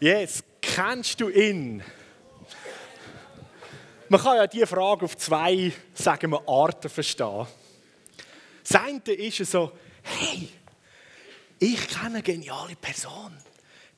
[0.00, 1.82] Yes, kennst du ihn?
[4.08, 7.46] Man kann ja diese Frage auf zwei, sagen wir, Arten verstehen.
[8.66, 10.48] Das eine ist so, hey,
[11.58, 13.36] ich kenne eine geniale Person.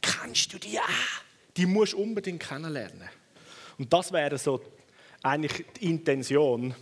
[0.00, 1.22] Kennst du die auch?
[1.56, 3.08] Die musst du unbedingt kennenlernen.
[3.78, 4.60] Und das wäre so
[5.22, 6.74] eigentlich die Intention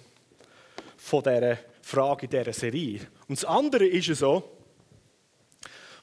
[0.96, 3.00] von dieser Frage in dieser Serie.
[3.28, 4.56] Und das andere ist so,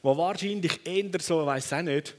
[0.03, 2.15] wo wahrscheinlich eher so, ich weiß auch nicht,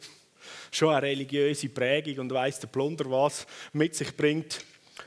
[0.71, 4.64] schon eine religiöse Prägung und weiß der Plunder was mit sich bringt,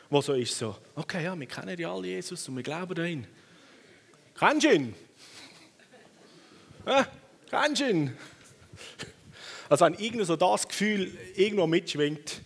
[0.10, 3.06] wo so ist so, okay, ja, wir kennen ja alle Jesus und wir glauben an
[3.06, 3.28] ihn.
[4.38, 4.96] Kennst du ihn?
[6.86, 7.04] Äh,
[7.50, 8.18] kennst du ihn?
[9.70, 12.42] Also wenn irgendwo so das Gefühl irgendwo mitschwingt,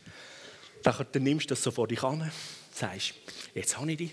[0.84, 2.32] dann, nimmst du das so vor dich an,
[2.72, 3.16] sagst,
[3.56, 4.12] jetzt habe ich dich.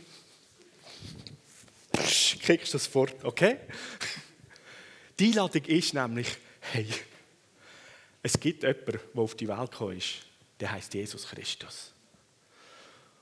[2.41, 3.59] Kriegst du das fort, okay?
[5.19, 6.29] Die Einladung ist nämlich,
[6.60, 6.87] hey,
[8.22, 10.22] es gibt jemanden, der auf die Welt gekommen ist,
[10.60, 11.92] der heißt Jesus Christus.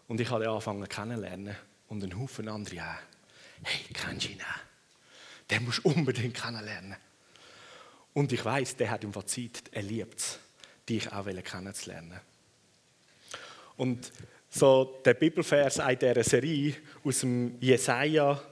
[0.09, 1.57] Und ich habe ihn angefangen kennenlernen
[1.89, 3.63] und einen Haufen andere auch.
[3.63, 5.49] Hey, kennst du ihn auch?
[5.51, 6.97] Den musst du unbedingt kennenlernen.
[8.13, 10.39] Und ich weiß, der hat im Zeit, er liebt es,
[10.89, 12.21] dich auch kennenzulernen.
[13.77, 14.13] Und
[14.51, 18.43] so der Bibelvers in dieser Serie aus dem Jesaja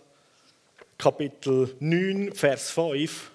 [0.97, 3.31] Kapitel 9, Vers 5,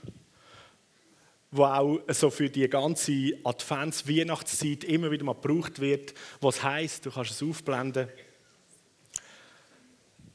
[1.54, 7.12] wo auch so für die ganze Advents-Weihnachtszeit immer wieder mal gebraucht wird, was heißt, du
[7.12, 8.08] kannst es aufblenden.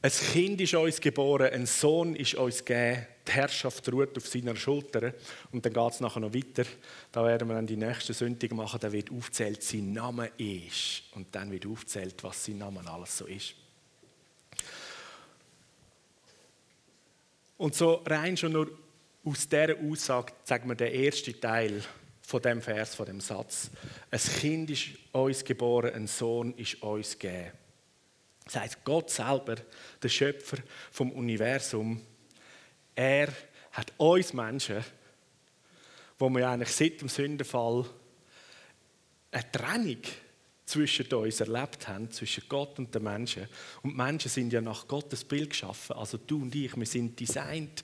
[0.01, 4.55] Ein Kind ist uns geboren, ein Sohn ist uns gegeben, die Herrschaft ruht auf seiner
[4.55, 5.13] Schulter.
[5.51, 6.63] Und dann geht es nachher noch weiter.
[7.11, 8.79] Da werden wir dann die nächste Sündige machen.
[8.79, 11.03] Da wird aufzählt, sein Name ist.
[11.15, 13.55] Und dann wird aufzählt, was sein Name alles so ist.
[17.57, 18.71] Und so rein schon nur
[19.23, 21.83] aus dieser Aussage, sagen wir, der erste Teil
[22.21, 23.69] von dem Vers, von dem Satz.
[24.11, 27.51] Ein Kind ist uns geboren, ein Sohn ist uns gegeben.
[28.45, 29.55] Das heißt, Gott selber,
[30.01, 30.57] der Schöpfer
[30.91, 32.01] vom Universum,
[32.95, 33.29] er
[33.71, 34.83] hat uns Menschen,
[36.17, 37.85] wo wir eigentlich seit dem Sündenfall
[39.31, 40.01] eine Trennung
[40.65, 43.47] zwischen uns erlebt haben, zwischen Gott und den Menschen.
[43.81, 45.95] Und Menschen sind ja nach Gottes Bild geschaffen.
[45.95, 47.83] Also du und ich, wir sind designt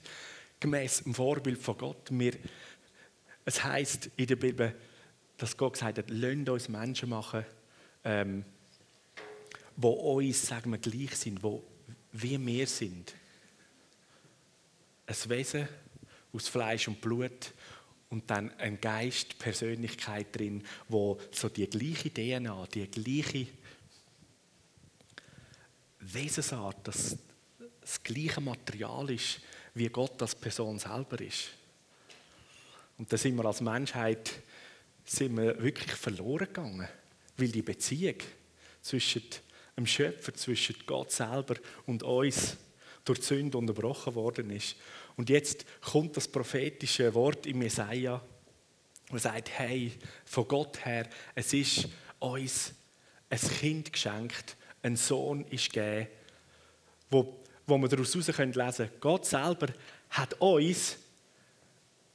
[0.60, 2.08] gemäß dem Vorbild von Gott.
[2.10, 2.34] Wir,
[3.44, 4.74] es heißt in der Bibel,
[5.36, 7.44] dass Gott gesagt hat, lasst uns Menschen machen,
[8.04, 8.44] ähm,
[9.76, 11.62] wo uns, sagen wir, gleich sind, wo
[12.12, 13.14] wir mehr sind.
[15.06, 15.68] Ein Wesen
[16.32, 17.52] aus Fleisch und Blut
[18.08, 23.48] und dann ein Geist, Persönlichkeit drin, wo so die gleiche DNA, die gleiche
[26.00, 27.18] Wesensart, das,
[27.80, 29.40] das gleiche Material ist,
[29.76, 31.50] wie Gott als Person selber ist.
[32.98, 34.32] Und da sind wir als Menschheit
[35.04, 36.88] sind wir wirklich verloren gegangen,
[37.36, 38.16] weil die Beziehung
[38.80, 39.22] zwischen
[39.76, 42.56] dem Schöpfer, zwischen Gott selber und uns
[43.04, 44.76] durch die Sünde unterbrochen worden ist.
[45.16, 48.20] Und jetzt kommt das prophetische Wort im Jesaja,
[49.10, 49.92] und sagt: Hey,
[50.24, 51.88] von Gott her, es ist
[52.18, 52.72] uns
[53.28, 56.08] ein Kind geschenkt, ein Sohn ist gegeben,
[57.10, 58.90] wo, wo wir daraus lesen können.
[59.00, 59.68] Gott selber
[60.10, 60.98] hat uns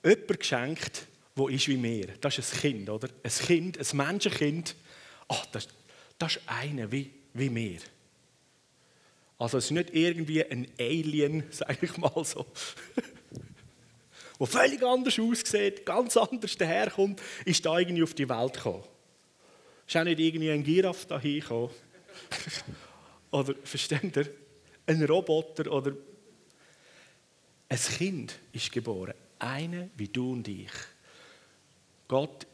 [0.03, 2.07] jemanden geschenkt, wo ist wie wir.
[2.19, 3.09] Das ist ein Kind, oder?
[3.23, 4.75] Ein Kind, ein Menschenkind.
[5.27, 5.67] Ach, das,
[6.17, 7.79] das ist einer wie, wie wir.
[9.37, 12.45] Also es ist nicht irgendwie ein Alien, sage ich mal so,
[14.39, 18.83] der völlig anders aussieht, ganz anders daherkommt, ist da irgendwie auf die Welt gekommen.
[19.87, 21.71] Ist auch nicht irgendwie ein Giraffe da hingekommen.
[23.31, 24.40] oder, versteht ihr?
[24.91, 25.93] Ein Roboter oder
[27.69, 29.13] ein Kind ist geboren.
[29.39, 30.71] Eine wie du und ich.
[32.09, 32.45] Gott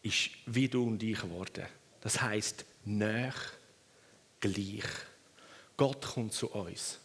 [0.00, 1.66] ist wie du und ich geworden.
[2.00, 3.34] Das heißt, näher,
[4.40, 4.84] gleich.
[5.76, 6.98] Gott kommt zu uns.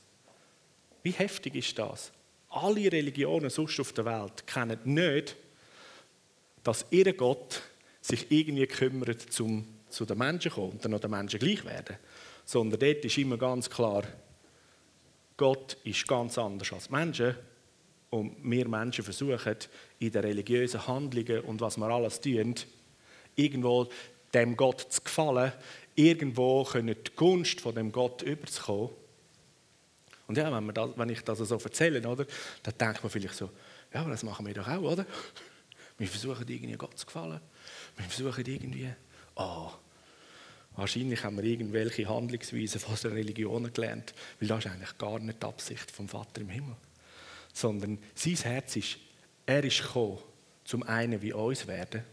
[1.03, 2.13] Wie heftig ist das?
[2.47, 5.35] Alle Religionen sonst auf der Welt kennen nicht,
[6.63, 7.61] dass ihr Gott
[7.99, 11.65] sich irgendwie kümmert, zum zu den Menschen zu kommen und dann noch den Menschen gleich
[11.65, 11.97] werden.
[12.51, 14.03] Sondern dort ist immer ganz klar,
[15.37, 17.33] Gott ist ganz anders als Menschen.
[18.09, 19.55] Und wir Menschen versuchen,
[19.99, 22.55] in den religiösen Handlungen und was wir alles tun,
[23.37, 23.87] irgendwo
[24.33, 25.53] dem Gott zu gefallen,
[25.95, 28.89] irgendwo die Gunst von dem Gott überzukommen.
[30.27, 32.25] Und ja, wenn, das, wenn ich das so erzähle, oder,
[32.63, 33.49] dann denkt man vielleicht so,
[33.93, 35.05] ja, aber das machen wir doch auch, oder?
[35.97, 37.39] Wir versuchen irgendwie Gott zu gefallen.
[37.95, 38.93] Wir versuchen irgendwie,
[39.35, 39.71] oh,
[40.75, 45.41] wahrscheinlich haben wir irgendwelche Handlungsweisen von der Religion gelernt, weil das ist eigentlich gar nicht
[45.41, 46.75] die Absicht vom Vater im Himmel.
[47.53, 48.97] Sondern sein Herz ist,
[49.45, 50.19] er ist gekommen,
[50.63, 52.03] zum einen wie uns werden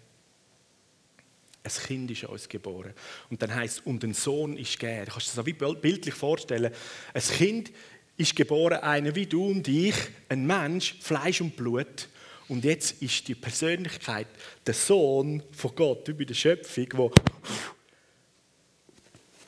[1.62, 2.94] Ein Kind ist uns geboren.
[3.30, 5.04] Und dann heißt und ein Sohn ist gegeben.
[5.06, 6.72] Du kannst dir das wie bildlich vorstellen.
[7.14, 7.72] Ein Kind
[8.16, 9.94] ist geboren, einer wie du und ich,
[10.28, 12.08] ein Mensch, Fleisch und Blut.
[12.48, 14.26] Und jetzt ist die Persönlichkeit
[14.66, 17.12] der Sohn von Gott, bei der Schöpfung, wo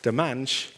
[0.05, 0.71] der Mensch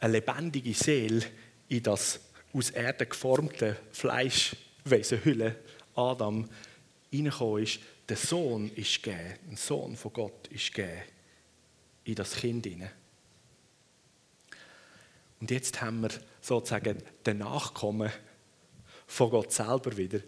[0.00, 1.24] eine lebendige Seele
[1.68, 2.20] in das
[2.52, 5.56] aus Erde geformte Fleischwesen, Hülle,
[5.94, 6.48] Adam,
[7.10, 7.80] hineingekommen ist.
[8.08, 11.02] Der Sohn ist gegeben, ein Sohn von Gott ist gegeben
[12.04, 12.90] in das Kind hinein.
[15.40, 16.10] Und jetzt haben wir
[16.40, 18.10] sozusagen den Nachkommen
[19.06, 20.20] von Gott selber wieder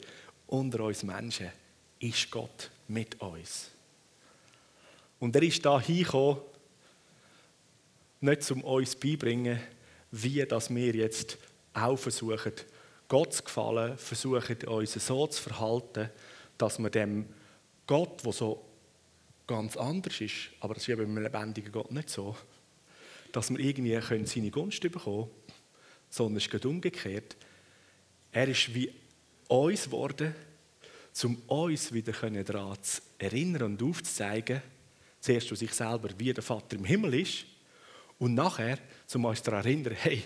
[0.46, 1.50] unter uns Menschen.
[1.98, 3.70] Ist Gott mit uns?
[5.18, 6.38] Und er ist da hingekommen,
[8.20, 9.60] nicht zum uns beibringen,
[10.10, 11.38] wie dass wir jetzt
[11.74, 12.52] auch versuchen,
[13.08, 16.10] Gott zu gefallen, versuchen uns so zu verhalten,
[16.58, 17.26] dass wir dem
[17.86, 18.64] Gott, der so
[19.46, 22.36] ganz anders ist, aber das ist ja beim lebendigen Gott nicht so,
[23.30, 25.30] dass wir irgendwie können seine Gunst bekommen können,
[26.10, 27.36] sondern es ist umgekehrt.
[28.32, 28.92] Er ist wie
[29.48, 30.34] uns geworden,
[31.22, 34.62] um uns wieder daran zu erinnern und aufzuzeigen,
[35.20, 37.46] zuerst zu sich selber, wie der Vater im Himmel ist,
[38.18, 38.78] und nachher,
[39.14, 40.24] um uns daran erinnern, hey,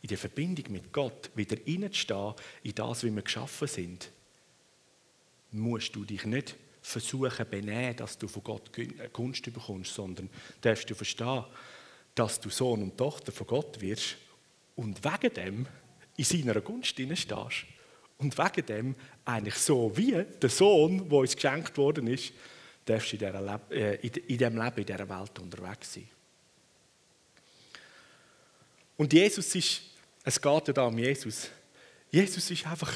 [0.00, 4.10] in der Verbindung mit Gott wieder reinzustehen, in das, wie wir geschaffen sind,
[5.50, 8.70] musst du dich nicht versuchen benehmen, dass du von Gott
[9.12, 10.30] Gunst bekommst, sondern
[10.60, 11.44] darfst du verstehen,
[12.14, 14.16] dass du Sohn und Tochter von Gott wirst
[14.76, 15.66] und wegen dem
[16.16, 17.66] in seiner Gunst stehst.
[18.18, 18.94] Und wegen dem
[19.24, 22.32] eigentlich so wie der Sohn, der uns geschenkt worden ist,
[22.84, 26.08] darfst du in, dieser äh, in diesem Leben, in dieser Welt unterwegs sein.
[28.98, 29.80] Und Jesus ist,
[30.24, 31.48] es geht ja da um Jesus.
[32.10, 32.92] Jesus ist einfach,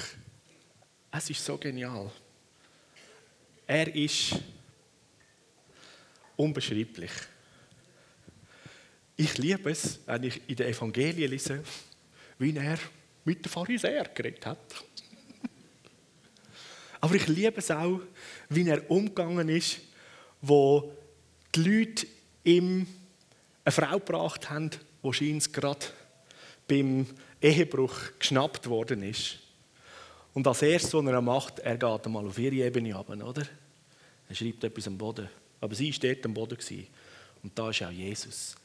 [1.13, 2.11] es ist so genial.
[3.67, 4.35] Er ist
[6.37, 7.13] unbeschreiblich.
[9.17, 11.63] Ich liebe es, wenn ich in den Evangelien lese,
[12.37, 12.79] wie er
[13.25, 14.59] mit den Pharisäern geredet hat.
[17.01, 18.01] Aber ich liebe es auch,
[18.49, 19.79] wie er umgegangen ist,
[20.41, 20.93] wo
[21.55, 22.07] die Leute
[22.43, 22.89] ihm
[23.65, 24.71] eine Frau gebracht haben,
[25.03, 25.87] die scheinbar gerade
[26.69, 27.07] beim
[27.41, 29.39] Ehebruch geschnappt worden ist.
[30.35, 33.47] Und als erstes, was er macht, er geht einmal auf ihre Ebene runter, oder?
[34.29, 35.29] Er schreibt etwas am Boden.
[35.61, 36.59] Aber sie war dort am Boden.
[37.43, 38.57] Und da ist auch Jesus.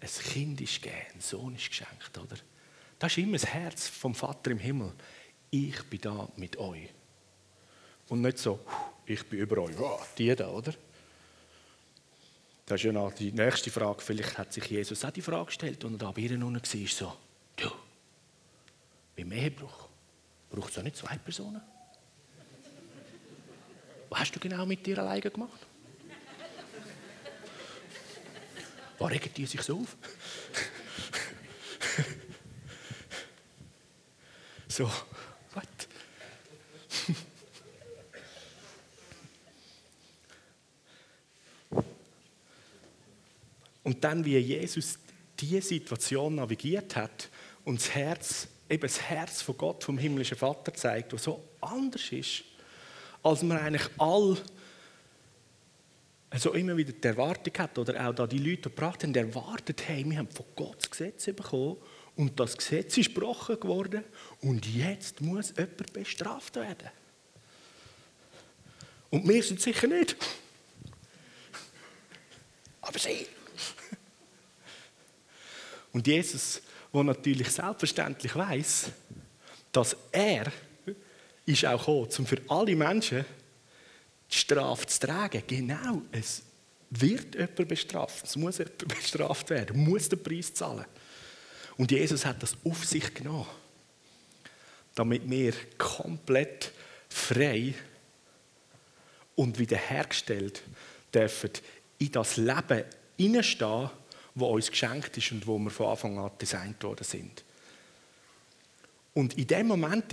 [0.00, 2.36] Ein Kind ist gegeben, ein Sohn ist geschenkt, oder?
[2.98, 4.92] Das ist immer das Herz vom Vater im Himmel.
[5.50, 6.88] Ich bin da mit euch.
[8.08, 8.60] Und nicht so,
[9.04, 9.74] ich bin über euch.
[10.16, 10.72] Die da, oder?
[12.66, 14.02] Das ist ja noch die nächste Frage.
[14.02, 16.88] Vielleicht hat sich Jesus auch die Frage gestellt, und er da bei ihr unten war.
[16.88, 17.16] So,
[17.54, 17.70] du,
[19.16, 19.88] beim Ehebruch
[20.50, 21.62] braucht es ja nicht zwei Personen.
[24.10, 25.64] Was hast du genau mit dir alleine gemacht?
[28.98, 29.96] Warum regen die sich so auf?
[34.68, 34.90] so,
[35.54, 35.66] was?
[43.86, 44.98] Und dann, wie Jesus
[45.38, 47.30] diese Situation navigiert hat
[47.64, 52.10] und das Herz, eben das Herz von Gott, vom himmlischen Vater zeigt, das so anders
[52.10, 52.42] ist,
[53.22, 54.38] als man eigentlich all
[56.30, 60.04] also immer wieder die Erwartung hat, oder auch da die Leute gebracht haben, erwartet, hey,
[60.04, 61.76] wir haben von Gott das Gesetz bekommen
[62.16, 64.02] und das Gesetz ist gebrochen geworden
[64.40, 66.90] und jetzt muss jemand bestraft werden.
[69.10, 70.16] Und wir sind sicher nicht.
[72.80, 73.26] Aber sie.
[75.96, 76.60] Und Jesus,
[76.92, 78.90] der natürlich selbstverständlich weiß,
[79.72, 80.52] dass er
[81.46, 83.24] ist auch gekommen, um für alle Menschen
[84.30, 85.42] die Strafe zu tragen.
[85.46, 86.42] Genau, es
[86.90, 90.84] wird jemand bestraft, es muss jemand bestraft werden, muss den Preis zahlen.
[91.78, 93.48] Und Jesus hat das auf sich genommen,
[94.94, 96.72] damit wir komplett
[97.08, 97.72] frei
[99.34, 100.62] und wiederhergestellt
[101.14, 101.52] dürfen
[101.96, 102.84] in das Leben
[103.16, 103.88] hineinstehen,
[104.36, 107.44] das uns geschenkt ist und wo wir von Anfang an designt worden sind.
[109.14, 110.04] Und in dem Moment,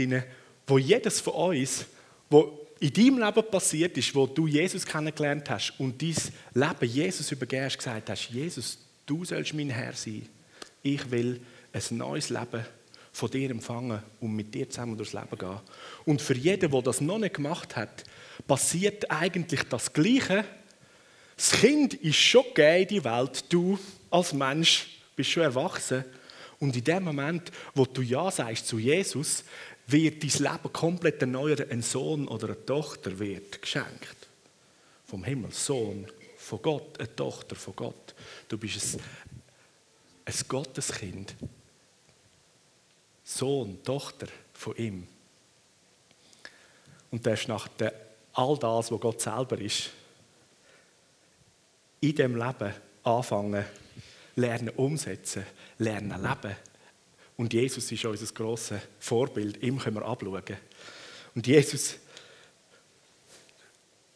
[0.65, 1.86] wo jedes von uns,
[2.30, 6.15] wo in deinem Leben passiert ist, wo du Jesus kennengelernt hast und dein
[6.53, 10.27] Leben Jesus übergeben hast, gesagt hast, Jesus, du sollst mein Herr sein.
[10.82, 12.65] Ich will ein neues Leben
[13.12, 15.60] von dir empfangen und mit dir zusammen durchs Leben gehen.
[16.06, 18.03] Und für jeden, der das noch nicht gemacht hat,
[18.48, 20.44] passiert eigentlich das Gleiche.
[21.36, 23.46] Das Kind ist schon gegeben in die Welt.
[23.50, 23.80] Du
[24.13, 26.05] als Mensch bist schon erwachsen.
[26.60, 29.43] Und in dem Moment, wo du Ja sagst zu Jesus,
[29.88, 31.70] wird dein Leben komplett erneuert.
[31.72, 34.27] Ein Sohn oder eine Tochter wird geschenkt.
[35.05, 38.13] Vom Himmel, Sohn von Gott, eine Tochter von Gott.
[38.48, 39.01] Du bist ein,
[40.25, 41.36] ein Gotteskind.
[43.24, 45.08] Sohn, Tochter von ihm.
[47.10, 47.93] Und das ist nach der,
[48.34, 49.89] all das, was Gott selber ist,
[52.00, 53.65] in dem Leben anfangen,
[54.36, 55.44] lernen umsetzen,
[55.78, 56.56] lernen leben.
[57.38, 60.44] Und Jesus ist unser grosses Vorbild, ihm können wir abschauen.
[61.36, 61.98] Und Jesus,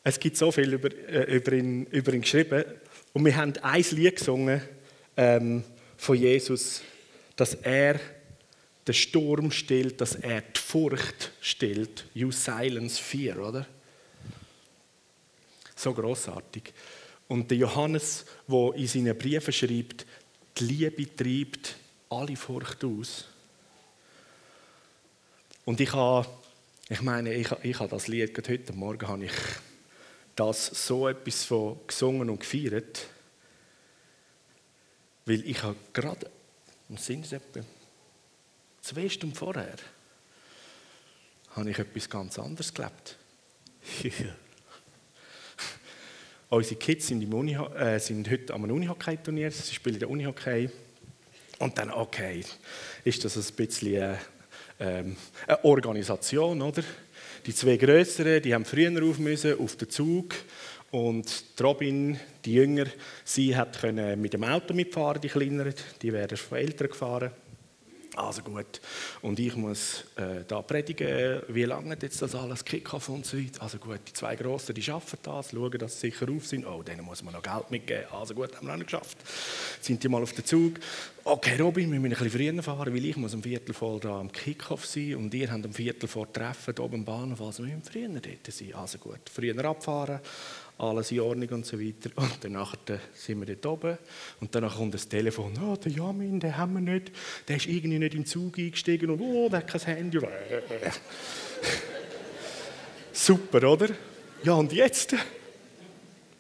[0.04, 2.64] es gibt so viel über, äh, über, ihn, über ihn geschrieben.
[3.14, 4.62] Und wir haben ein Lied gesungen
[5.16, 5.64] ähm,
[5.98, 6.82] von Jesus,
[7.36, 8.00] dass er
[8.88, 12.06] den Sturm stillt, dass er die Furcht stillt.
[12.14, 13.66] You silence fear, oder?
[15.76, 16.74] So großartig.
[17.27, 20.05] Und der Johannes, der in seinen Briefen schreibt,
[20.57, 21.75] die Liebe treibt
[22.10, 23.25] alle Furcht aus.
[25.65, 26.27] Und ich habe,
[26.88, 29.34] ich meine, ich, ich habe das Lied, gerade heute Morgen habe ich
[30.36, 33.07] das so etwas von gesungen und gefeiert,
[35.25, 36.29] weil ich habe gerade,
[36.88, 37.60] was sind es etwa,
[38.81, 39.75] zwei Stunden vorher,
[41.51, 43.17] habe ich etwas ganz anderes gelebt.
[46.50, 50.70] Unsere Kids sind, Uni, äh, sind heute am Unihockey-Turnier, sie spielen den Unihockey.
[51.60, 52.42] Und dann, okay,
[53.04, 54.16] ist das ein bisschen äh,
[54.80, 56.84] ähm, eine Organisation, oder?
[57.46, 60.36] Die zwei Größeren, die haben früher auf müssen, auf den Zug.
[60.92, 62.86] Und Robin, die Jünger,
[63.25, 63.84] sie hat
[64.16, 67.32] mit dem Auto mitfahren, die Kleineren, die werden von Eltern gefahren.
[68.18, 68.82] Also gut.
[69.22, 73.62] Und ich muss äh, da predigen, wie lange jetzt das alles, Kickoff und so weiter.
[73.62, 76.66] Also gut, die zwei Grossen, die schaffen das, schauen, dass sie sicher auf sind.
[76.66, 78.06] Oh, denen muss man noch Geld mitgeben.
[78.12, 79.20] Also gut, haben wir auch nicht geschafft.
[79.82, 80.80] Sind die mal auf den Zug.
[81.24, 84.20] Okay, Robin, wir müssen ein bisschen früher fahren, weil ich muss um Viertel voll da
[84.20, 87.42] am Kickoff sein und ihr habt um Viertel vor Treffen oben am Bahnhof.
[87.42, 88.74] Also wir müssen früher dort sein.
[88.74, 90.22] Also gut, früher abfahren
[90.77, 92.10] alles in Ordnung und so weiter.
[92.15, 92.75] Und danach
[93.13, 93.98] sind wir dort oben
[94.39, 97.12] und dann kommt das Telefon, oh, der Jamin, den haben wir nicht,
[97.48, 100.19] der ist irgendwie nicht im Zug eingestiegen und oh, der hat kein Handy.
[103.12, 103.89] Super, oder?
[104.43, 105.15] Ja, und jetzt?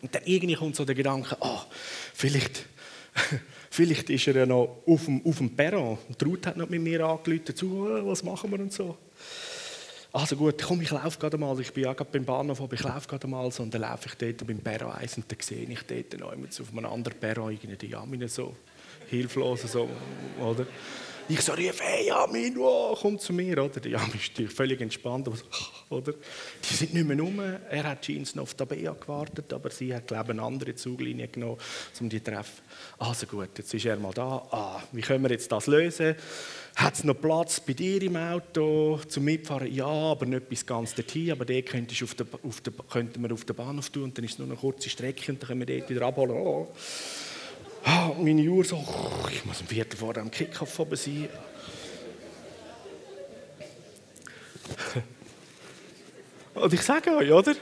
[0.01, 1.61] Und dann irgendwie kommt so der Gedanke, oh,
[2.13, 2.65] vielleicht,
[3.71, 5.97] vielleicht ist er ja noch auf dem, auf dem Perron.
[6.07, 8.97] Und Ruth hat noch mit mir angerufen, zu, oh, was machen wir und so.
[10.17, 11.59] Also gut, komm, ich laufe gerade mal.
[11.59, 13.61] Ich bin ja gerade beim Bahnhof, aber ich laufe gerade mal so.
[13.61, 16.71] Und dann laufe ich dort beim Perro 1 und dann sehe ich dort noch auf
[16.75, 18.55] einem anderen Perro irgendwie Jamin so
[19.09, 19.87] hilflos, so,
[20.41, 20.65] oder?
[21.29, 23.81] Ich so rief, hey Jamin, wow, komm zu mir, oder?
[23.81, 25.29] Der Jamin ist völlig entspannt,
[25.89, 26.13] oder?
[26.13, 27.41] Die sind nicht mehr rum.
[27.69, 31.27] Er hat Jeans noch auf Tabea gewartet, aber sie hat, glaube ich, eine andere Zuglinie
[31.27, 31.57] genommen,
[31.99, 32.61] um die zu treffen.
[32.97, 34.47] Also gut, jetzt ist er mal da.
[34.51, 36.15] Ah, wie können wir jetzt das lösen?
[36.77, 39.73] Hat es noch Platz bei dir im Auto zum Mitfahren?
[39.73, 41.31] Ja, aber nicht bis ganz dorthin.
[41.33, 44.23] Aber den könntest auf der, auf der, könnten wir auf den Bahnhof tun und dann
[44.23, 46.31] ist es nur eine kurze Strecke und dann können wir dort wieder abholen.
[46.31, 46.67] Oh.
[47.89, 51.29] Ah, meine Uhr so, oh, ich muss ein Viertel vor dem Kickoff oben sein.
[56.53, 57.55] Und ich sage euch, oder?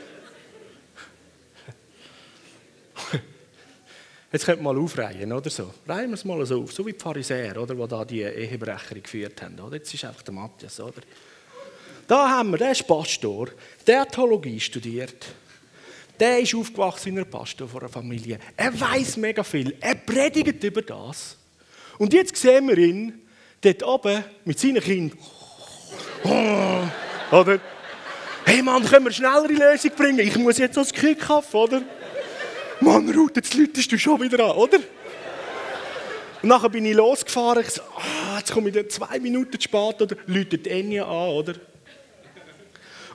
[4.31, 5.71] Jetzt könnt ihr mal aufreihen, oder so.
[5.87, 8.95] Reihen wir es mal so auf, so wie die Pharisäer, oder, die da die Ehebrecher
[8.95, 9.59] geführt haben.
[9.59, 9.75] Oder?
[9.75, 11.03] Jetzt ist einfach der Matthias, oder?
[12.07, 13.49] Da haben wir, der ist Pastor,
[13.85, 15.27] der Theologie studiert.
[16.19, 18.39] Der ist aufgewachsen in einer Pastor von einer Familie.
[18.55, 19.75] Er weiß mega viel.
[19.81, 21.37] Er predigt über das.
[21.97, 23.21] Und jetzt sehen wir ihn
[23.61, 25.17] dort oben mit seinen Kindern.
[27.31, 27.59] oder?
[28.45, 30.19] Hey Mann, können wir schnellere Lösung bringen?
[30.19, 31.81] Ich muss jetzt das Kick haben, oder?
[32.79, 34.77] Mann, Ruth, jetzt läutest du schon wieder an, oder?
[36.41, 37.63] Und nachher bin ich losgefahren.
[37.63, 40.15] Ich so, ah, jetzt komme ich zwei Minuten zu spät, oder?
[40.27, 41.55] Läutet Enya an, oder?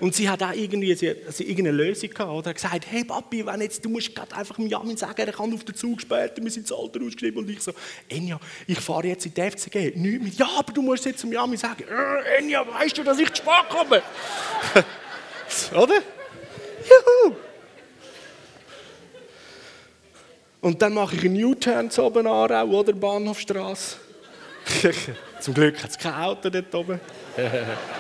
[0.01, 2.55] Und sie hat auch irgendwie sie, sie irgendeine Lösung gehabt, oder?
[2.55, 5.63] gesagt, hey Papi, wenn jetzt, du musst gerade einfach dem Jamin sagen, er kann auf
[5.63, 7.43] den Zug später, wir sind ins Alter ausgeschrieben.
[7.43, 7.73] Und ich so,
[8.09, 9.93] Enya, ich fahre jetzt in die FCG.
[9.97, 13.19] Nicht mit, ja, aber du musst jetzt zum Jamin sagen, äh, Enya, weißt du, dass
[13.19, 14.03] ich zu spät komme?
[15.83, 15.95] oder?
[15.95, 17.37] Juhu!
[20.63, 23.97] Und dann mache ich einen U-Turn zu oben Aarau oder Bahnhofstrasse.
[25.41, 27.01] Zum Glück hat es kein Auto dort oben.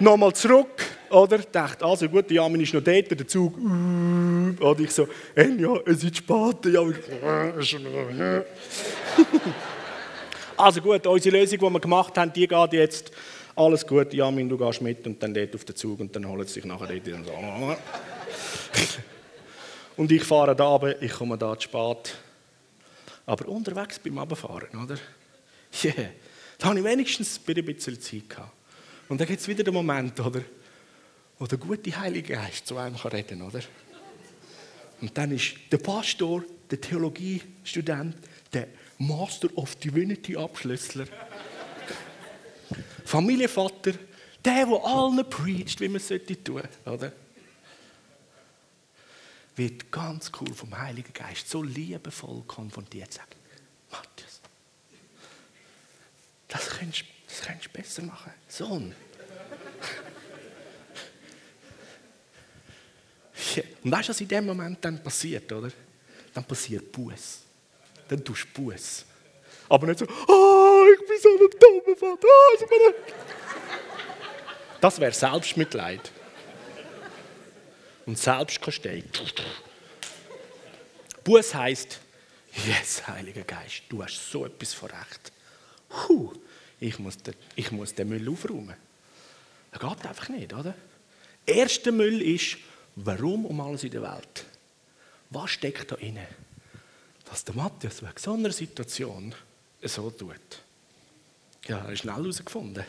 [0.00, 1.40] Nochmal zurück, oder?
[1.40, 3.54] Ich dachte, also gut, der Jamin ist noch dort, der Zug.
[3.58, 6.66] Oder ich so, ja, es ist spät.
[6.66, 6.82] Ja,
[10.56, 13.10] also gut, unsere Lösung, die wir gemacht haben, die geht jetzt.
[13.56, 16.46] Alles gut, Jamin, du gehst mit und dann dort auf den Zug und dann holen
[16.46, 17.32] sie sich nachher dort wieder so.
[19.96, 22.14] Und ich fahre da runter, ich komme da zu spät.
[23.26, 24.96] Aber unterwegs beim Abfahren, oder?
[25.84, 26.10] Yeah.
[26.56, 28.57] Da habe ich wenigstens ein bisschen Zeit gehabt.
[29.08, 30.42] Und dann gibt es wieder den Moment, oder?
[31.38, 33.60] Wo der gute Heilige Geist zu einem reden kann, oder?
[35.00, 38.16] Und dann ist der Pastor, der Theologiestudent,
[38.52, 41.06] der Master of Divinity Abschlüssler,
[43.04, 43.92] Familienvater,
[44.44, 46.08] der, der allen preacht, wie man es
[46.44, 47.12] tun oder?
[49.56, 53.36] Wird ganz cool vom Heiligen Geist so liebevoll konfrontiert, sagt,
[53.90, 54.40] Matthias,
[56.48, 58.32] das könntest, das könntest du besser machen.
[58.48, 58.94] Sohn.
[63.82, 65.70] Und weißt du, was in dem Moment dann passiert, oder?
[66.34, 67.40] Dann passiert Buß.
[68.08, 69.04] Dann tust du Buß.
[69.68, 72.26] Aber nicht so, oh, ich bin so ein dummer Vater.
[72.26, 72.92] Oh,
[74.80, 76.10] das wäre Selbstmitleid.
[78.06, 79.04] Und Selbstkastei.
[81.24, 82.00] Buß heisst,
[82.66, 85.32] yes, Heiliger Geist, du hast so etwas vor Recht.
[85.88, 86.32] Puh,
[86.80, 88.76] ich muss, den, ich muss den Müll aufräumen.
[89.70, 90.74] Das geht einfach nicht, oder?
[91.44, 92.58] Erster Müll ist,
[92.96, 94.44] warum um alles in der Welt?
[95.30, 96.26] Was steckt da inne?
[97.24, 99.34] Dass der Matthias wegen so einer Situation
[99.82, 100.34] so tut.
[101.66, 102.84] Ja, er ist schnell herausgefunden.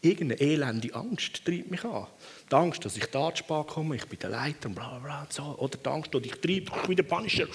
[0.00, 2.06] Irgendeine elende Angst treibt mich an.
[2.50, 4.98] Die Angst, dass ich da zu spät komme, ich bin der Leiter und bla bla
[4.98, 5.26] bla.
[5.28, 5.42] So.
[5.58, 7.48] Oder die Angst, dass ich treibe, ich bin der Punisher.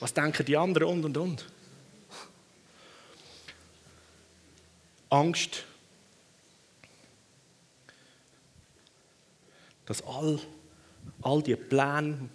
[0.00, 1.46] Was denken die anderen und und und.
[5.12, 5.64] Angst,
[9.84, 10.40] dass all,
[11.20, 12.30] all die Pläne,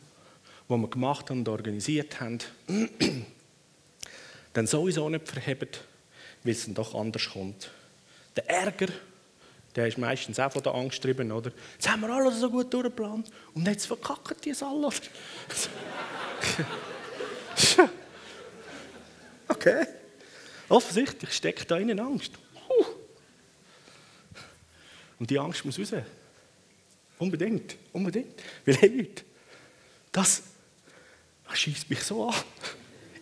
[0.69, 2.37] die wir gemacht und organisiert haben,
[4.53, 5.69] dann sowieso nicht verheben,
[6.43, 7.71] weil es dann doch anders kommt.
[8.35, 8.89] Der Ärger,
[9.75, 11.51] der ist meistens auch von der Angst getrieben, oder?
[11.73, 14.87] Jetzt haben wir alles so gut durchgeplant und jetzt verkacken die es alle,
[19.47, 19.87] okay.
[20.69, 22.33] Offensichtlich steckt da innen Angst.
[25.19, 25.93] Und die Angst muss raus.
[27.17, 28.41] Unbedingt, unbedingt.
[28.65, 29.23] Weil, hey Leute,
[30.11, 30.43] das,
[31.47, 32.35] das schießt mich so an.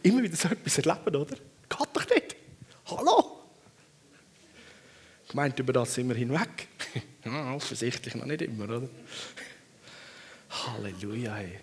[0.03, 1.35] Immer wieder so etwas erleben, oder?
[1.35, 2.35] Geht doch nicht.
[2.85, 3.39] Hallo?
[5.27, 6.67] Ich meinte, über das sind wir hinweg.
[7.25, 8.89] ja, offensichtlich noch nicht immer, oder?
[10.49, 11.59] Halleluja, hey.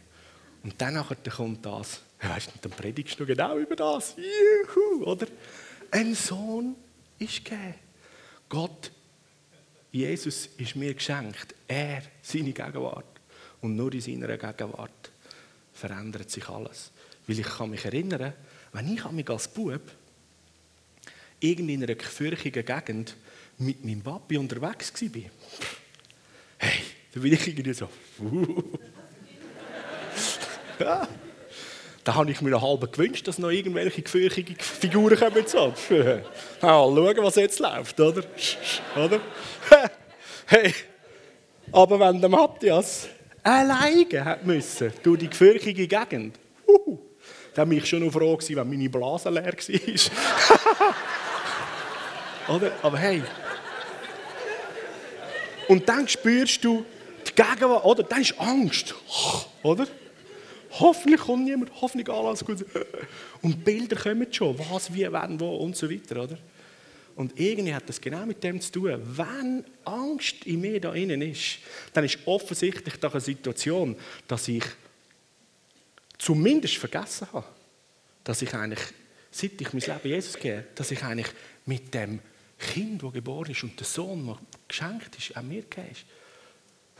[0.63, 2.03] Und dann kommt das.
[2.21, 4.17] Weißt du, dann predigst du genau über das.
[4.17, 5.27] Juhu, oder?
[5.91, 6.77] Ein Sohn
[7.19, 7.75] ist gegeben.
[8.49, 8.93] Gott
[9.93, 11.55] Jesus ist mir geschenkt.
[11.69, 13.21] Er, seine Gegenwart.
[13.61, 15.13] Und nur in seiner Gegenwart
[15.75, 16.91] verändert sich alles.
[17.27, 18.33] Weil ich kann mich erinnern,
[18.73, 19.83] wenn ich mich als Bub
[21.41, 23.17] in einer gefürchigen Gegend
[23.59, 25.23] mit meinem Papi unterwegs war,
[26.59, 27.89] hey, da bin ich irgendwie so,
[28.21, 28.79] uh.
[30.79, 31.09] ja.
[32.05, 35.47] Da habe ich mir noch halb gewünscht, dass noch irgendwelche gefürchtige Figuren kommen.
[35.47, 35.73] So.
[35.91, 36.21] Ja,
[36.61, 38.25] schauen, was jetzt läuft, oder?
[38.97, 39.21] oder?
[40.47, 40.75] hey,
[41.71, 43.09] aber wenn der Matthias
[43.45, 46.99] alleine hat müssen, durch die gefürchtige Gegend, uh,
[47.55, 50.95] dann war ich schon noch froh, wenn meine Blase leer war.
[52.57, 52.73] oder?
[52.83, 53.23] Aber hey.
[55.69, 56.85] Und dann spürst du
[57.29, 58.03] die Gegenwart, oder?
[58.03, 58.93] Dann ist Angst,
[59.63, 59.87] oder?
[60.79, 62.65] Hoffentlich kommt niemand, hoffentlich alles gut.
[63.43, 66.39] Und Bilder kommen schon, was, wie, wann, wo und so weiter, oder?
[67.15, 68.99] Und irgendwie hat das genau mit dem zu tun.
[69.05, 71.59] Wenn Angst in mir da innen ist,
[71.93, 74.65] dann ist offensichtlich doch eine Situation, dass ich
[76.17, 77.47] zumindest vergessen habe,
[78.25, 78.81] dass ich eigentlich,
[79.31, 81.29] seit ich mein Leben Jesus gebe, dass ich eigentlich
[81.67, 82.21] mit dem
[82.59, 86.05] Kind, das geboren ist und der Sohn, der geschenkt ist, an mir gegeben ist,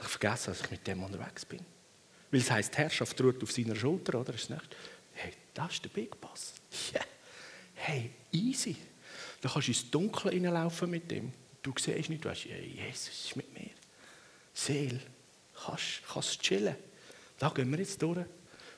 [0.03, 1.61] ich vergesse, dass ich mit dem unterwegs bin.
[2.33, 4.35] Weil es heisst, Herrschaft ruht auf seiner Schulter, oder?
[4.35, 4.77] Ist nicht?
[5.13, 6.55] Hey, das ist der Big Boss.
[6.93, 7.05] Yeah.
[7.75, 8.75] Hey, easy.
[9.41, 11.33] Da kannst du ins Dunkle hineinlaufen mit dem.
[11.63, 13.71] Du siehst nicht, du weißt, Jesus ist mit mir.
[14.55, 15.01] Seele,
[15.65, 16.75] kannst, kannst chillen.
[17.39, 18.25] Da gehen wir jetzt durch.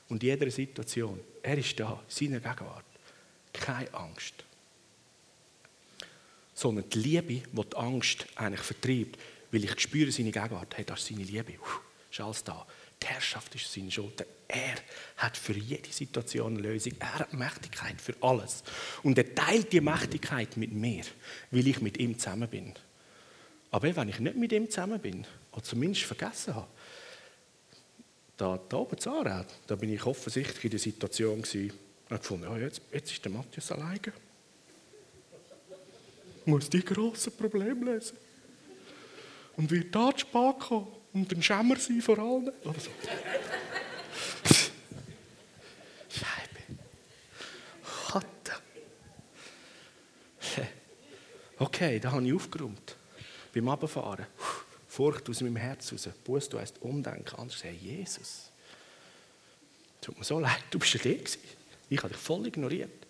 [0.09, 2.85] Und in jeder Situation, er ist da, in seiner Gegenwart.
[3.53, 4.33] Keine Angst.
[6.53, 9.17] Sondern die Liebe, die die Angst eigentlich vertreibt,
[9.51, 10.75] weil ich spüre seine Gegenwart.
[10.77, 11.57] Hey, das ist seine Liebe.
[11.59, 12.65] Uff, ist alles da.
[13.01, 14.25] Die Herrschaft ist seine Schulter.
[14.47, 14.75] Er
[15.17, 16.93] hat für jede Situation eine Lösung.
[16.99, 18.63] Er hat Mächtigkeit für alles.
[19.03, 21.03] Und er teilt die Mächtigkeit mit mir,
[21.51, 22.73] weil ich mit ihm zusammen bin.
[23.71, 26.67] Aber wenn ich nicht mit ihm zusammen bin, oder zumindest vergessen habe,
[28.37, 31.73] da, da oben zu Aarau, da bin ich offensichtlich in der Situation gewesen,
[32.09, 33.99] und gefunden, oh, jetzt, jetzt ist der Matthias alleine.
[36.45, 38.17] Muss die grossen Probleme lösen.
[39.57, 42.49] Und wird da zu spät kommen und ein Schämmer sein vor allen.
[42.49, 42.91] Oder so.
[46.09, 46.59] Scheibe.
[48.13, 48.51] Hatte.
[51.57, 52.97] Okay, da habe ich aufgeräumt.
[53.53, 54.25] Beim Abfahren.
[54.89, 56.09] Furcht aus meinem Herz raus.
[56.25, 57.35] Buß, du hast Umdenken.
[57.37, 58.51] Anders hey, Jesus.
[60.01, 61.17] tut mir so leid, du bist ja der.
[61.89, 63.04] Ich habe dich voll ignoriert.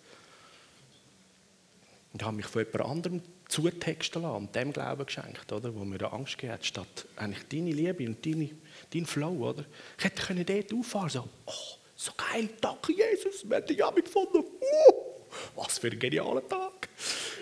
[2.16, 6.02] Und habe mich von jemand anderem zutexten lassen und dem Glauben geschenkt, oder, wo mir
[6.10, 8.48] Angst gegeben hat, statt eigentlich deine Liebe und deine,
[8.90, 9.50] dein Flow.
[9.50, 9.66] Oder?
[9.98, 11.52] Ich hätte können dort auffahren so, oh,
[11.94, 14.38] so geil, danke Jesus, wir haben dich ja gefunden.
[14.38, 15.26] Uh,
[15.56, 16.88] was für ein genialer Tag.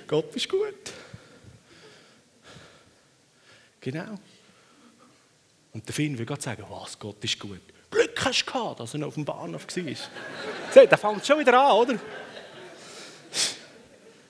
[0.09, 0.93] Gott ist gut.
[3.81, 4.19] Genau.
[5.73, 7.61] Und der Finn will gerade sagen, was, Gott ist gut.
[7.93, 9.95] Glück hast du gehabt, dass er noch auf dem Bahnhof war.
[10.73, 12.01] Seht, da fängt schon wieder an, oder?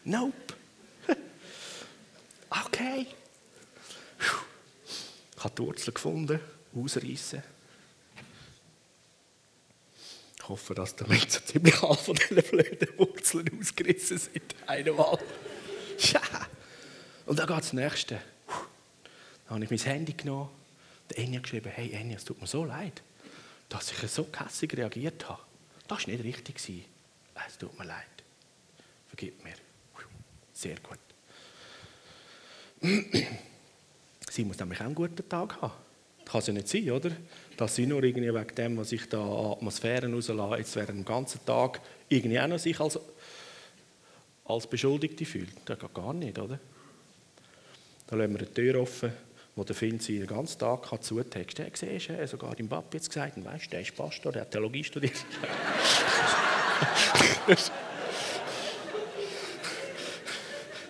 [0.04, 0.34] Nope.
[2.66, 3.06] Okay.
[5.36, 6.40] Ich habe die Wurzel gefunden,
[6.74, 7.42] ausreißen.
[10.38, 14.54] Ich hoffe, dass Mensch so ziemlich alle von diesen blöden Wurzeln ausgerissen sind.
[14.66, 15.18] Einmal.
[17.26, 18.20] Und dann geht das Nächste.
[19.48, 20.50] Dann habe ich mein Handy genommen,
[21.10, 23.02] der Enya geschrieben, hey Enya, es tut mir so leid,
[23.68, 25.40] dass ich so kässig reagiert habe.
[25.88, 26.56] Das war nicht richtig.
[27.46, 28.06] Es tut mir leid.
[29.08, 29.54] Vergib mir.
[30.54, 30.98] Sehr gut.
[34.30, 35.72] Sie muss nämlich auch einen guten Tag haben.
[36.24, 37.10] Das kann es ja nicht sein, oder?
[37.56, 41.04] Dass sie nur irgendwie wegen dem, was ich da an Atmosphären rauslasse, jetzt während dem
[41.04, 42.98] ganzen Tag irgendwie auch noch sich als,
[44.44, 45.50] als Beschuldigte fühlt.
[45.66, 46.58] Das geht gar nicht, oder?
[48.06, 49.12] Da lassen wir eine Tür offen,
[49.56, 53.08] wo der Finn sie den ganzen Tag kann zutexten siehst du, sogar dein Papi jetzt
[53.08, 55.24] gesagt, weißt, der ist Pastor, der hat Theologie studiert.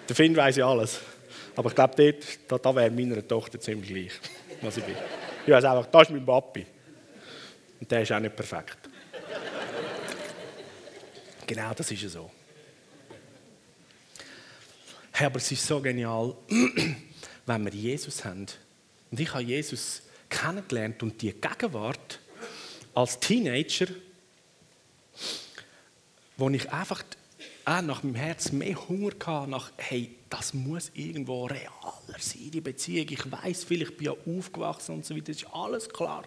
[0.09, 1.01] der Finn weiß ja alles.
[1.57, 4.12] Aber ich glaube, dort, da, da wäre meiner Tochter ziemlich gleich,
[4.61, 4.97] was ich bin.
[5.47, 6.67] Ich weiß einfach, das ist mein Papi.
[7.81, 8.79] Und der ist auch nicht perfekt.
[11.47, 12.31] genau, das ist ja so.
[15.12, 16.35] Hey, aber es ist so genial,
[17.47, 18.47] wenn wir Jesus haben.
[19.11, 22.19] Und ich habe Jesus kennengelernt und die Gegenwart
[22.95, 23.87] als Teenager,
[26.37, 27.05] wo ich einfach
[27.64, 32.61] auch nach meinem Herz mehr Hunger hatte, nach, hey, das muss irgendwo realer sein, die
[32.61, 33.07] Beziehung.
[33.09, 36.24] Ich weiß viel, ich bin ja aufgewachsen und so weiter, das ist alles klar.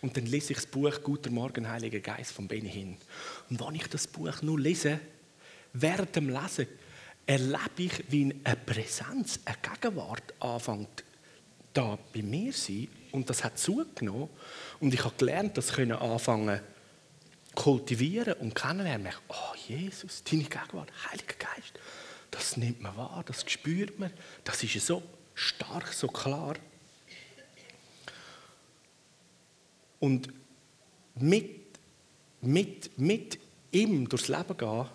[0.00, 2.96] Und dann lese ich das Buch Guter Morgen, Heiliger Geist von Benny hin.
[3.48, 5.00] Und wenn ich das Buch nur lese,
[5.72, 6.66] während dem Lesen,
[7.26, 11.04] erlebe ich, wie eine Präsenz, eine Gegenwart anfängt,
[11.72, 12.88] da bei mir zu sein.
[13.12, 14.28] Und das hat zugenommen.
[14.80, 16.60] Und ich habe gelernt, das können anfangen
[17.54, 19.12] kultivieren und kennenlernen.
[19.28, 21.72] Oh, Jesus, deine Gegenwart, Heiliger Geist,
[22.30, 24.12] das nimmt man wahr, das spürt man,
[24.44, 25.02] das ist so
[25.34, 26.54] stark, so klar.
[29.98, 30.28] Und
[31.16, 31.60] mit,
[32.40, 33.38] mit, mit
[33.72, 34.86] ihm durchs Leben gehen,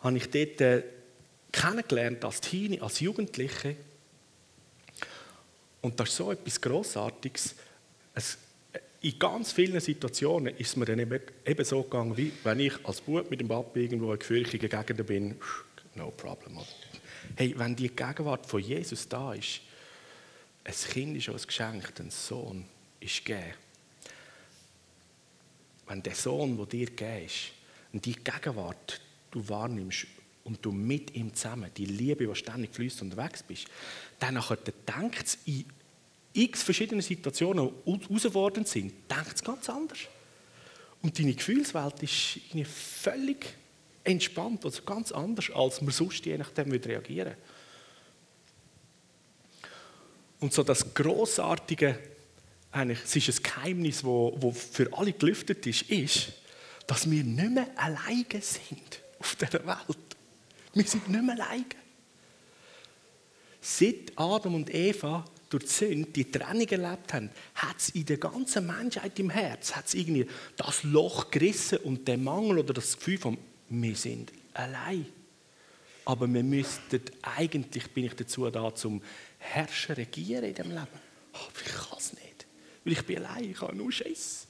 [0.00, 0.82] habe ich dort äh,
[1.50, 3.76] kennengelernt als Teenie, als Jugendliche.
[5.80, 7.54] Und das ist so etwas Grossartiges.
[8.14, 8.36] Es,
[9.04, 12.72] in ganz vielen Situationen ist es mir dann eben, eben so gegangen, wie wenn ich
[12.86, 15.36] als Bub mit dem Papi irgendwo in gefürchtigen Gegenden bin.
[15.94, 16.58] No problem.
[17.36, 19.60] Hey, wenn die Gegenwart von Jesus da ist,
[20.64, 22.64] ein Kind ist uns geschenkt, ein Sohn
[22.98, 23.52] ist gegeben.
[25.86, 27.52] Wenn der Sohn, der dir gegeben ist,
[27.92, 30.06] und die Gegenwart du wahrnimmst
[30.44, 33.66] und du mit ihm zusammen die Liebe, die ständig fließt, unterwegs bist,
[34.18, 34.42] dann
[34.88, 35.66] denkt es in
[36.34, 40.00] x verschiedene Situationen herausfordernd sind, denkt es ganz anders.
[41.00, 43.54] Und deine Gefühlswelt ist völlig
[44.02, 47.34] entspannt, also ganz anders, als man sonst je nachdem reagieren
[50.40, 51.98] Und so das Grossartige,
[52.70, 56.32] eigentlich, es ist ein Geheimnis, das wo, wo für alle gelüftet ist, ist,
[56.86, 59.98] dass wir nicht mehr alleine sind auf dieser Welt.
[60.74, 61.64] Wir sind nicht mehr alleine.
[63.60, 68.16] Seit Adam und Eva durch die Sünde die Trennung erlebt haben, hat es in der
[68.16, 73.18] ganzen Menschheit im Herz hat's irgendwie das Loch gerissen und der Mangel oder das Gefühl
[73.18, 73.38] von,
[73.68, 75.06] wir sind allein.
[76.06, 79.00] Aber wir müssten, eigentlich bin ich dazu da, zum
[79.38, 80.88] Herrschen, regieren in dem Leben.
[81.32, 82.46] Aber ich kann es nicht,
[82.84, 84.48] weil ich bin allein, ich habe nur Schiss.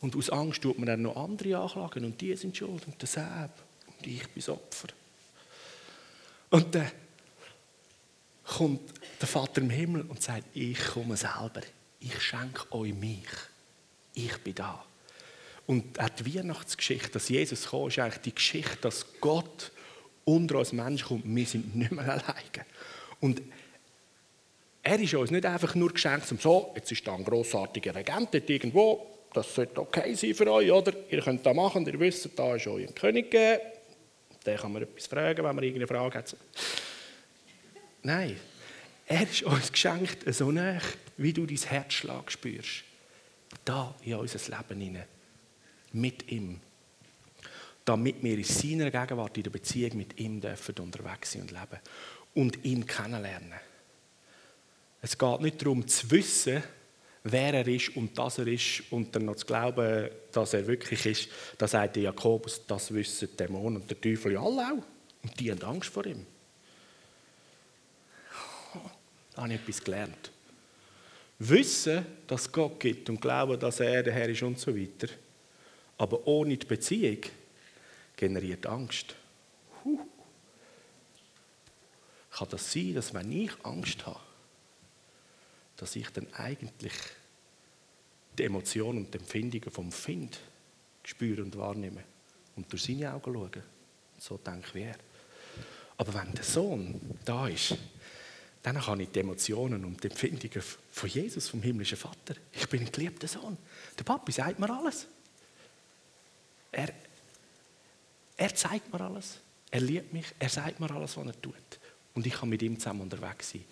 [0.00, 3.08] Und aus Angst tut man dann noch andere anklagen und die sind schuld und der
[3.08, 3.50] Säb
[3.88, 4.88] und ich bin das Opfer.
[6.50, 6.90] Und dann
[8.50, 11.62] kommt der Vater im Himmel und sagt, ich komme selber.
[12.00, 13.28] Ich schenke euch mich.
[14.14, 14.84] Ich bin da.
[15.66, 15.84] Und
[16.18, 19.70] die Weihnachtsgeschichte, dass Jesus kam, ist eigentlich die Geschichte, dass Gott
[20.24, 21.22] unter uns Menschen kommt.
[21.24, 22.66] Wir sind nicht mehr alleine.
[23.20, 23.42] Und
[24.82, 28.34] er ist uns nicht einfach nur geschenkt, um so, jetzt ist da ein grossartiger Regent
[28.34, 30.92] irgendwo, das sollte okay sein für euch, oder?
[31.08, 33.30] Ihr könnt das machen, ihr wisst, da ist euer König.
[33.30, 36.34] Den kann man etwas fragen, wenn man irgendeine Frage hat.
[38.02, 38.36] Nein,
[39.06, 40.80] er ist uns geschenkt so nah,
[41.16, 42.84] wie du dein Herzschlag spürst.
[43.64, 45.06] Da in unser Leben hinein.
[45.92, 46.60] mit ihm.
[47.84, 51.80] Damit wir in seiner Gegenwart, in der Beziehung mit ihm dürfen unterwegs sein und leben.
[52.34, 53.54] Und ihn kennenlernen.
[55.02, 56.62] Es geht nicht darum zu wissen,
[57.24, 61.06] wer er ist und dass er ist und dann noch zu glauben, dass er wirklich
[61.06, 61.28] ist.
[61.58, 64.84] Da sagt der Jakobus, das wissen Dämonen und der Teufel ja alle auch.
[65.22, 66.26] Und die haben Angst vor ihm.
[69.29, 70.30] Da habe ich etwas gelernt.
[71.38, 75.08] Wissen, dass es Gott gibt und glauben, dass er der Herr ist und so weiter.
[75.96, 77.18] Aber ohne die Beziehung
[78.16, 79.14] generiert Angst.
[79.84, 80.00] Huh.
[82.30, 84.20] Kann das sein, dass wenn ich Angst habe,
[85.76, 86.92] dass ich dann eigentlich
[88.38, 90.38] die Emotionen und die Empfindungen vom Find
[91.04, 92.04] spüre und wahrnehme
[92.56, 93.62] und durch seine Augen schaue.
[94.18, 94.96] So denke ich wie er.
[95.96, 97.76] Aber wenn der Sohn da ist,
[98.62, 102.34] dann kann ich die Emotionen und die Empfindungen von Jesus, vom himmlischen Vater.
[102.52, 103.56] Ich bin ein geliebter Sohn.
[103.98, 105.06] Der Papi sagt mir alles.
[106.72, 106.92] Er,
[108.36, 109.38] er zeigt mir alles.
[109.70, 110.26] Er liebt mich.
[110.38, 111.54] Er sagt mir alles, was er tut.
[112.14, 113.64] Und ich kann mit ihm zusammen unterwegs sein.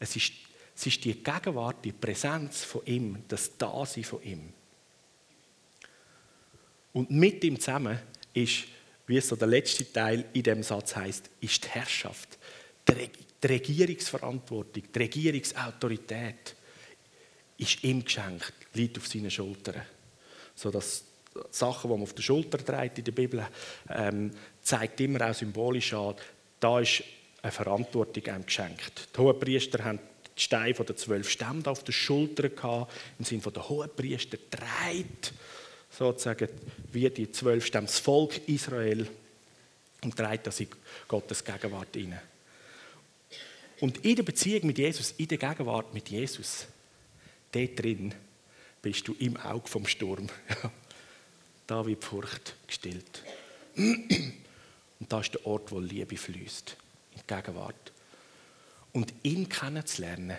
[0.00, 0.32] Es ist
[0.74, 4.52] es ist die Gegenwart, die Präsenz von ihm, das Dasein von ihm.
[6.92, 7.98] Und mit ihm zusammen
[8.32, 8.64] ist,
[9.06, 12.38] wie es so der letzte Teil in dem Satz heißt, ist die Herrschaft,
[12.88, 16.56] die Regierungsverantwortung, die Regierungsautorität
[17.58, 19.82] ist ihm geschenkt, liegt auf seinen Schultern.
[20.54, 21.04] So dass
[21.50, 23.46] Sachen, die man auf der Schulter trägt in der Bibel,
[23.88, 24.30] ähm,
[24.62, 26.14] zeigt immer auch symbolisch an,
[26.60, 27.02] da ist
[27.42, 29.08] eine Verantwortung einem geschenkt.
[29.14, 29.98] Die Hohenpriester haben
[30.36, 34.38] die Steine von den zwölf Stämmen auf der Schulter gehabt, im Sinne von der Hohenpriester
[34.50, 35.32] trägt
[35.90, 36.48] sozusagen
[36.92, 39.06] wie die zwölf Stämme das Volk Israel
[40.02, 40.68] und trägt das in
[41.06, 42.20] Gottes Gegenwart hinein.
[43.82, 46.68] Und in der Beziehung mit Jesus, in der Gegenwart mit Jesus,
[47.50, 48.14] dort drin
[48.80, 50.28] bist du im Auge vom Sturm.
[51.66, 53.24] da wird Furcht gestillt.
[53.76, 54.36] Und
[55.08, 56.76] da ist der Ort, wo Liebe fließt,
[57.10, 57.92] in die Gegenwart.
[58.92, 60.38] Und ihn kennenzulernen,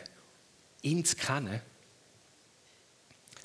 [0.82, 1.60] ihn zu kennen,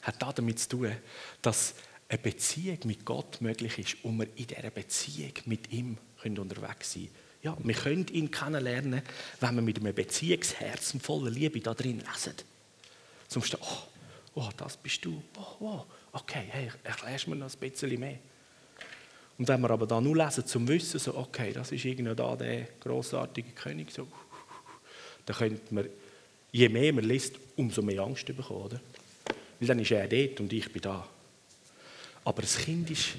[0.02, 0.96] hat damit zu tun,
[1.42, 1.74] dass
[2.08, 7.08] eine Beziehung mit Gott möglich ist und wir in dieser Beziehung mit ihm unterwegs sein
[7.08, 7.17] können.
[7.42, 9.02] Ja, wir können ihn kennenlernen,
[9.40, 12.34] wenn wir mit einem Beziehungsherzen voller Liebe da drin lesen.
[13.28, 15.22] Zum Beispiel, oh, oh, das bist du.
[15.36, 18.18] Oh, oh, okay, hey, erklärst mir noch ein bisschen mehr.
[19.38, 22.34] Und wenn wir aber da nur lesen, zum Wissen, so, okay, das ist irgendwo da
[22.34, 24.08] der großartige König, so,
[25.24, 25.88] dann könnte man,
[26.50, 28.80] je mehr man liest, umso mehr Angst bekommen, oder?
[29.60, 31.06] Weil dann ist er dort und ich bin da.
[32.24, 33.10] Aber ein Kind ist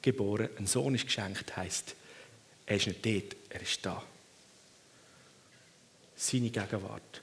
[0.00, 1.94] geboren, ein Sohn ist geschenkt, heisst,
[2.66, 4.02] er ist nicht dort, er ist da.
[6.16, 7.22] Seine Gegenwart.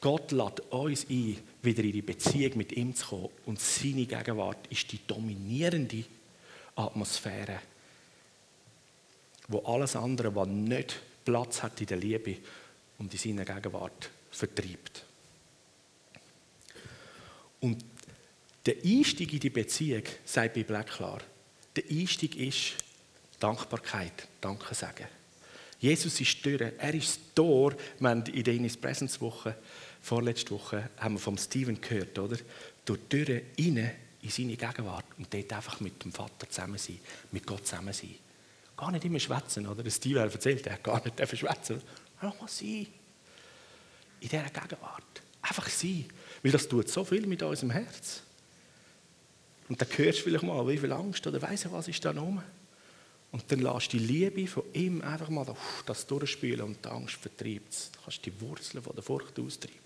[0.00, 3.28] Gott lädt uns ein, wieder in die Beziehung mit ihm zu kommen.
[3.46, 6.04] Und seine Gegenwart ist die dominierende
[6.76, 7.60] Atmosphäre,
[9.48, 12.36] wo alles andere, was nicht Platz hat in der Liebe,
[12.98, 15.04] und in seiner Gegenwart vertreibt.
[17.60, 17.84] Und
[18.66, 21.20] der Einstieg in die Beziehung, sagt die Bibel klar,
[21.76, 22.74] der Einstieg ist
[23.38, 25.06] Dankbarkeit, Danke sagen.
[25.78, 27.74] Jesus ist durch, er ist das Tor.
[27.98, 29.54] Wir haben in der Innis Presence Woche,
[30.00, 32.38] vorletzte Woche, haben wir vom Steven gehört, oder?
[32.84, 33.90] Durch die Tür rein
[34.22, 36.98] in seine Gegenwart und dort einfach mit dem Vater zusammen sein,
[37.32, 38.14] mit Gott zusammen sein.
[38.76, 39.82] Gar nicht immer schwätzen, oder?
[39.82, 41.82] Der Steve hat erzählt, er hat gar nicht schwätzen.
[42.22, 42.86] Lass mal sein.
[44.20, 45.22] In dieser Gegenwart.
[45.42, 46.06] Einfach sein.
[46.42, 48.22] Weil das tut so viel mit unserem Herz.
[49.68, 52.10] Und dann hörst du vielleicht mal, wie viel Angst oder weiss ich was ist da
[52.10, 52.42] rum.
[53.34, 55.44] Und dann lässt die Liebe von ihm einfach mal
[55.86, 57.90] das durchspülen und die Angst vertreibt es.
[57.90, 59.80] Du kannst die Wurzeln von der Furcht austreiben.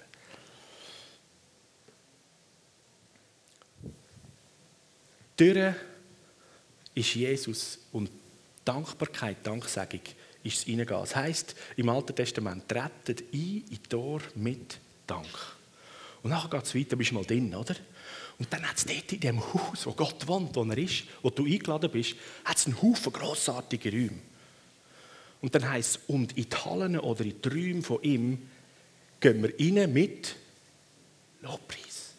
[5.35, 5.75] Durch
[6.95, 8.11] ist Jesus und
[8.67, 10.03] Dankbarkeit, Danksagung
[10.45, 11.01] ist es hineingehen.
[11.01, 15.27] Das heisst, im Alten Testament, tretet ein in Tor mit Dank.
[16.23, 17.77] Und nachher geht es weiter, bist du mal drin, oder?
[18.38, 21.31] Und dann hat es dort in dem Haus, wo Gott wohnt, wo er ist, wo
[21.31, 24.20] du eingeladen bist, hat es einen Haufen grossartige Räume.
[25.40, 28.48] Und dann heisst es, und in die Hallen oder in die Räume von ihm
[29.20, 30.37] gehen wir rein mit
[31.42, 32.14] Lobpreis,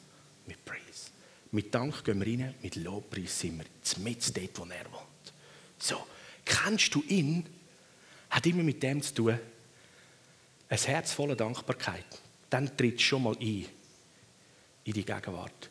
[0.45, 1.11] mit Praise.
[1.51, 5.33] Mit Dank gehen wir rein, mit Lobpreis sind wir mit dort, wo er wohnt.
[5.77, 6.05] So,
[6.45, 7.45] kennst du ihn?
[8.29, 9.39] hat immer mit dem zu tun,
[10.69, 12.05] ein Herz voller Dankbarkeit.
[12.49, 13.65] Dann tritt schon mal ein
[14.83, 15.69] in die Gegenwart.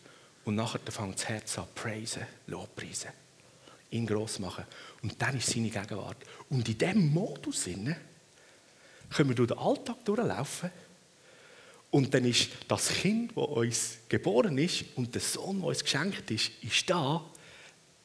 [0.48, 3.10] Und nachher fängt das Herz an, praisen, Lobpreisen,
[3.90, 4.64] ihn gross machen.
[5.02, 6.16] Und dann ist seine Gegenwart.
[6.48, 10.70] Und in diesem Modus können wir durch den Alltag durchlaufen.
[11.90, 16.30] Und dann ist das Kind, das uns geboren ist, und der Sohn, der uns geschenkt
[16.30, 17.22] ist, ist da.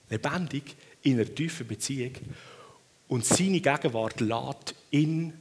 [0.09, 2.11] lebendig, in einer tiefen Beziehung.
[3.07, 5.31] Und seine Gegenwart lässt, ihn,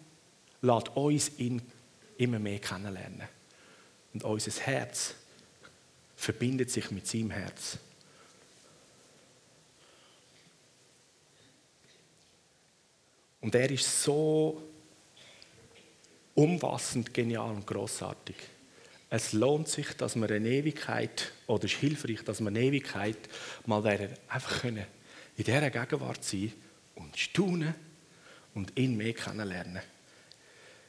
[0.61, 1.63] lässt uns ihn
[2.17, 3.27] immer mehr kennenlernen.
[4.15, 5.17] Und unser Herz
[6.23, 7.79] verbindet sich mit seinem Herz.
[13.41, 14.63] Und er ist so
[16.37, 18.37] umfassend, genial und großartig.
[19.11, 23.19] Es lohnt sich, dass wir eine Ewigkeit, oder es ist hilfreich, dass wir eine Ewigkeit
[23.67, 23.85] mal
[24.29, 24.87] einfach in
[25.37, 26.53] dieser Gegenwart sein
[26.95, 27.75] und staunen
[28.55, 29.83] und ihn mehr kennenlernen.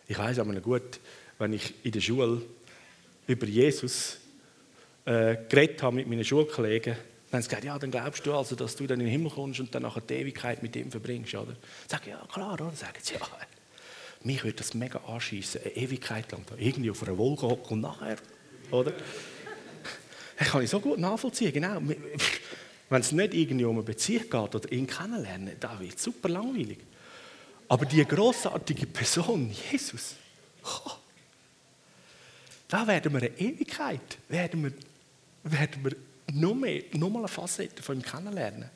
[0.07, 0.99] Ich weiß aber gut,
[1.39, 2.43] wenn ich in der Schule
[3.25, 4.19] über Jesus
[5.05, 6.95] äh, geredet habe mit meinen Schulkollegen,
[7.33, 9.31] dann haben sie gesagt, ja, dann glaubst du also, dass du dann in den Himmel
[9.31, 11.55] kommst und dann nachher die Ewigkeit mit ihm verbringst, oder?
[11.87, 12.71] Sag ja, klar, oder?
[12.75, 13.21] Sagen sie, ja.
[14.21, 17.81] Mich würde das mega anschießen, eine Ewigkeit lang da irgendwie auf einer Wolke hocken und
[17.81, 18.17] nachher,
[18.69, 18.93] oder?
[20.37, 21.81] Das kann ich so gut nachvollziehen, genau.
[22.89, 26.29] Wenn es nicht irgendwie um eine Beziehung geht oder ihn kennenlernen, da wird es super
[26.29, 26.77] langweilig.
[27.67, 30.17] Aber die großartige Person, Jesus,
[30.63, 30.91] oh,
[32.67, 34.73] da werden wir eine Ewigkeit, werden wir,
[35.43, 35.95] werden wir
[36.33, 38.69] noch, mehr, noch mal eine Facette von ihm kennenlernen.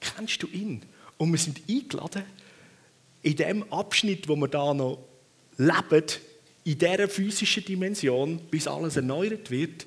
[0.00, 0.82] Kennst du ihn?
[1.18, 2.24] Und wir sind eingeladen,
[3.22, 4.98] in dem Abschnitt, wo wir da noch
[5.58, 6.04] leben,
[6.64, 9.86] in dieser physischen Dimension, bis alles erneuert wird,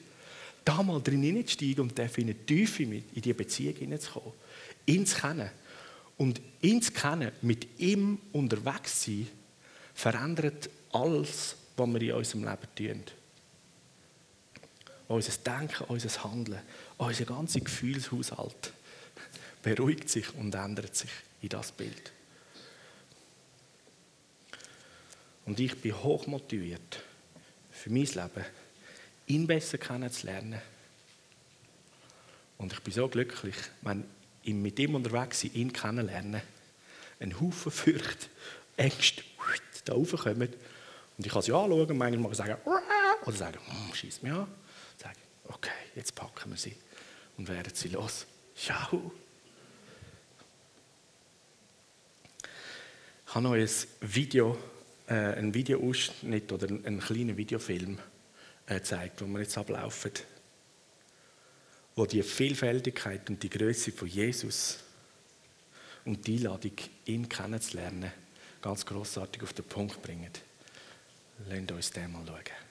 [0.65, 4.33] da mal drin hineinzusteigen und in eine Tiefe mit in die Beziehung hineinzukommen.
[4.85, 5.49] Ihn zu kennen.
[6.17, 9.27] Und ihn zu kennen, mit ihm unterwegs sein,
[9.93, 13.03] verändert alles, was wir in unserem Leben tun.
[15.13, 16.59] Unser Denken, unser Handeln,
[16.97, 18.73] unser ganzer Gefühlshaushalt
[19.61, 21.11] beruhigt sich und ändert sich
[21.43, 22.11] in das Bild.
[25.45, 27.03] Und ich bin hochmotiviert
[27.71, 28.45] für mein Leben,
[29.27, 30.59] ihn besser kennenzulernen.
[32.57, 34.05] Und ich bin so glücklich, wenn
[34.41, 36.41] ich mit ihm unterwegs bin, ihn kennenlernen,
[37.19, 38.29] ein Haufen Furcht,
[38.77, 39.21] Ängste
[39.85, 40.49] da raufkommen.
[41.17, 44.47] Und ich kann sie anschauen, manchmal sagen, oder sagen, hm, schieß mich an.
[45.45, 46.75] Okay, jetzt packen wir sie
[47.37, 48.25] und werden sie los.
[48.55, 49.11] Schau.
[53.25, 53.69] Ich habe noch ein
[54.01, 54.57] Video,
[55.07, 57.97] äh, einen Videoausschnitt oder einen kleinen Videofilm
[58.67, 60.11] äh, zeigt, wo wir jetzt ablaufen,
[61.95, 64.79] wo die Vielfältigkeit und die Größe von Jesus
[66.05, 66.73] und die Einladung,
[67.05, 68.11] ihn kennenzulernen,
[68.61, 70.31] ganz großartig auf den Punkt bringen.
[71.49, 72.62] Lasst uns den mal schauen.